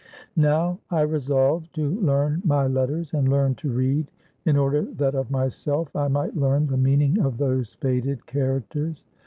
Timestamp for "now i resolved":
0.35-1.75